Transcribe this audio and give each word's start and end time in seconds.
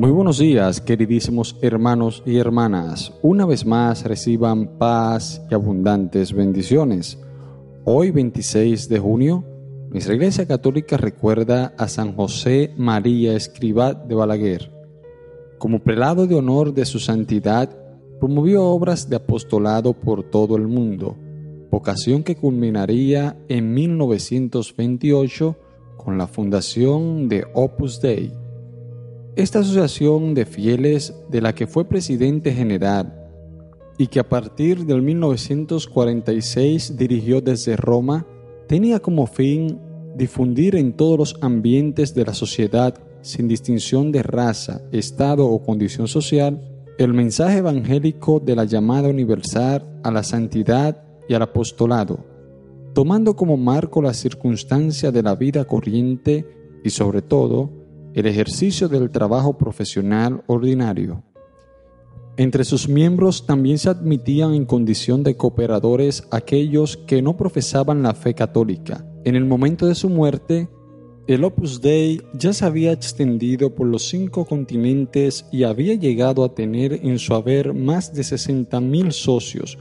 Muy 0.00 0.12
buenos 0.12 0.38
días, 0.38 0.80
queridísimos 0.80 1.58
hermanos 1.60 2.22
y 2.24 2.38
hermanas. 2.38 3.12
Una 3.20 3.44
vez 3.44 3.66
más 3.66 4.02
reciban 4.04 4.78
paz 4.78 5.42
y 5.50 5.54
abundantes 5.54 6.32
bendiciones. 6.32 7.18
Hoy, 7.84 8.10
26 8.10 8.88
de 8.88 8.98
junio, 8.98 9.44
nuestra 9.90 10.14
Iglesia 10.14 10.46
Católica 10.46 10.96
recuerda 10.96 11.74
a 11.76 11.86
San 11.86 12.16
José 12.16 12.72
María 12.78 13.36
Escribat 13.36 14.06
de 14.06 14.14
Balaguer. 14.14 14.72
Como 15.58 15.80
prelado 15.80 16.26
de 16.26 16.34
honor 16.34 16.72
de 16.72 16.86
su 16.86 16.98
santidad, 16.98 17.68
promovió 18.20 18.64
obras 18.64 19.10
de 19.10 19.16
apostolado 19.16 19.92
por 19.92 20.22
todo 20.22 20.56
el 20.56 20.66
mundo, 20.66 21.18
vocación 21.70 22.22
que 22.22 22.36
culminaría 22.36 23.36
en 23.50 23.74
1928 23.74 25.56
con 25.98 26.16
la 26.16 26.26
fundación 26.26 27.28
de 27.28 27.44
Opus 27.52 28.00
Dei 28.00 28.39
esta 29.36 29.60
asociación 29.60 30.34
de 30.34 30.44
fieles 30.44 31.14
de 31.28 31.40
la 31.40 31.54
que 31.54 31.66
fue 31.66 31.88
presidente 31.88 32.52
general 32.52 33.16
y 33.96 34.08
que 34.08 34.18
a 34.18 34.28
partir 34.28 34.86
del 34.86 35.02
1946 35.02 36.96
dirigió 36.96 37.40
desde 37.40 37.76
Roma, 37.76 38.26
tenía 38.66 38.98
como 39.00 39.26
fin 39.26 39.78
difundir 40.16 40.74
en 40.74 40.94
todos 40.94 41.18
los 41.18 41.36
ambientes 41.42 42.14
de 42.14 42.24
la 42.24 42.34
sociedad, 42.34 42.94
sin 43.20 43.46
distinción 43.46 44.10
de 44.10 44.22
raza, 44.22 44.80
estado 44.90 45.46
o 45.46 45.62
condición 45.62 46.08
social, 46.08 46.60
el 46.98 47.14
mensaje 47.14 47.58
evangélico 47.58 48.40
de 48.40 48.56
la 48.56 48.64
llamada 48.64 49.08
universal 49.08 49.86
a 50.02 50.10
la 50.10 50.22
santidad 50.22 51.04
y 51.28 51.34
al 51.34 51.42
apostolado, 51.42 52.24
tomando 52.94 53.36
como 53.36 53.56
marco 53.56 54.02
la 54.02 54.14
circunstancia 54.14 55.12
de 55.12 55.22
la 55.22 55.36
vida 55.36 55.64
corriente 55.66 56.46
y 56.82 56.90
sobre 56.90 57.22
todo 57.22 57.79
el 58.14 58.26
ejercicio 58.26 58.88
del 58.88 59.10
trabajo 59.10 59.56
profesional 59.56 60.42
ordinario. 60.46 61.22
Entre 62.36 62.64
sus 62.64 62.88
miembros 62.88 63.46
también 63.46 63.78
se 63.78 63.90
admitían 63.90 64.54
en 64.54 64.64
condición 64.64 65.22
de 65.22 65.36
cooperadores 65.36 66.26
aquellos 66.30 66.96
que 66.96 67.22
no 67.22 67.36
profesaban 67.36 68.02
la 68.02 68.14
fe 68.14 68.34
católica. 68.34 69.04
En 69.24 69.36
el 69.36 69.44
momento 69.44 69.86
de 69.86 69.94
su 69.94 70.08
muerte, 70.08 70.68
el 71.26 71.44
Opus 71.44 71.80
Dei 71.80 72.22
ya 72.32 72.52
se 72.52 72.64
había 72.64 72.92
extendido 72.92 73.74
por 73.74 73.86
los 73.86 74.08
cinco 74.08 74.46
continentes 74.46 75.44
y 75.52 75.64
había 75.64 75.94
llegado 75.94 76.42
a 76.44 76.54
tener 76.54 76.94
en 77.04 77.18
su 77.18 77.34
haber 77.34 77.74
más 77.74 78.14
de 78.14 78.22
60.000 78.22 79.10
socios. 79.10 79.78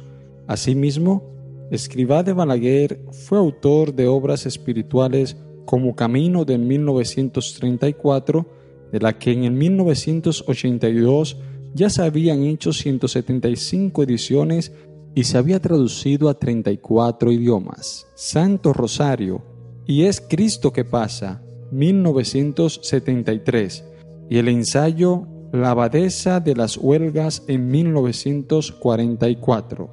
Asimismo, 0.48 1.24
Escribá 1.72 2.24
de 2.24 2.34
Balaguer 2.34 3.00
fue 3.12 3.38
autor 3.38 3.94
de 3.94 4.08
obras 4.08 4.48
espirituales 4.48 5.38
como 5.70 5.96
Camino 5.96 6.44
de 6.46 6.58
1934, 6.58 8.46
de 8.92 9.00
la 9.00 9.20
que 9.20 9.34
en 9.34 9.44
el 9.44 9.52
1982 9.52 11.38
ya 11.76 11.92
se 11.92 12.02
habían 12.02 12.42
hecho 12.42 12.74
175 12.74 14.02
ediciones 14.02 14.72
y 15.14 15.26
se 15.26 15.38
había 15.38 15.60
traducido 15.60 16.28
a 16.28 16.40
34 16.40 17.32
idiomas. 17.32 18.08
Santo 18.16 18.74
Rosario 18.74 19.44
y 19.86 20.06
Es 20.06 20.22
Cristo 20.22 20.74
que 20.74 20.86
pasa, 20.86 21.44
1973, 21.72 23.86
y 24.28 24.40
el 24.40 24.48
ensayo 24.48 25.28
La 25.52 25.70
abadesa 25.70 26.40
de 26.40 26.56
las 26.56 26.78
huelgas 26.78 27.44
en 27.48 27.70
1944. 27.70 29.88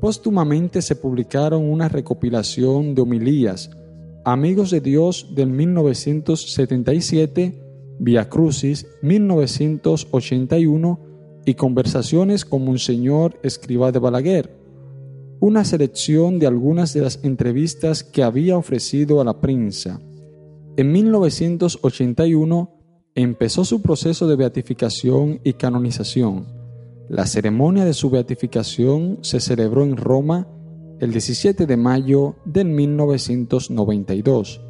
Póstumamente 0.00 0.80
se 0.80 0.96
publicaron 0.96 1.68
una 1.68 1.90
recopilación 1.90 2.94
de 2.94 3.02
homilías, 3.02 3.68
Amigos 4.28 4.72
de 4.72 4.80
Dios 4.80 5.28
del 5.36 5.50
1977, 5.50 7.62
Via 8.00 8.28
Crucis 8.28 8.88
1981 9.00 11.00
y 11.46 11.54
Conversaciones 11.54 12.44
con 12.44 12.64
Monseñor 12.64 13.38
Escriba 13.44 13.92
de 13.92 14.00
Balaguer, 14.00 14.50
una 15.38 15.64
selección 15.64 16.40
de 16.40 16.48
algunas 16.48 16.92
de 16.92 17.02
las 17.02 17.20
entrevistas 17.22 18.02
que 18.02 18.24
había 18.24 18.58
ofrecido 18.58 19.20
a 19.20 19.24
la 19.24 19.40
prensa. 19.40 20.00
En 20.76 20.90
1981 20.90 22.80
empezó 23.14 23.64
su 23.64 23.80
proceso 23.80 24.26
de 24.26 24.34
beatificación 24.34 25.38
y 25.44 25.52
canonización. 25.52 26.48
La 27.08 27.26
ceremonia 27.26 27.84
de 27.84 27.94
su 27.94 28.10
beatificación 28.10 29.20
se 29.22 29.38
celebró 29.38 29.84
en 29.84 29.96
Roma 29.96 30.48
el 31.00 31.12
17 31.12 31.66
de 31.66 31.76
mayo 31.76 32.36
de 32.44 32.64
1992. 32.64 34.60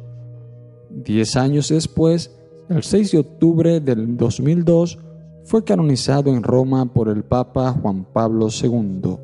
Diez 0.89 1.35
años 1.35 1.69
después, 1.69 2.35
el 2.69 2.83
6 2.83 3.11
de 3.11 3.17
octubre 3.19 3.79
del 3.79 4.17
2002, 4.17 4.99
fue 5.45 5.63
canonizado 5.63 6.33
en 6.33 6.43
Roma 6.43 6.91
por 6.93 7.07
el 7.07 7.23
Papa 7.23 7.71
Juan 7.71 8.05
Pablo 8.11 8.49
II. 8.51 9.17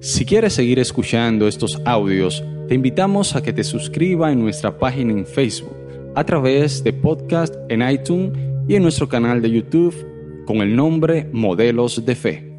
Si 0.00 0.24
quieres 0.24 0.52
seguir 0.52 0.78
escuchando 0.78 1.48
estos 1.48 1.82
audios, 1.84 2.44
te 2.68 2.74
invitamos 2.76 3.34
a 3.34 3.42
que 3.42 3.52
te 3.52 3.64
suscribas 3.64 4.32
en 4.32 4.40
nuestra 4.40 4.78
página 4.78 5.12
en 5.12 5.26
Facebook, 5.26 5.74
a 6.14 6.24
través 6.24 6.84
de 6.84 6.92
podcast 6.92 7.54
en 7.68 7.82
iTunes 7.88 8.32
y 8.68 8.76
en 8.76 8.82
nuestro 8.82 9.08
canal 9.08 9.42
de 9.42 9.50
YouTube 9.50 9.94
con 10.46 10.58
el 10.58 10.76
nombre 10.76 11.28
Modelos 11.32 12.04
de 12.04 12.14
Fe. 12.14 12.49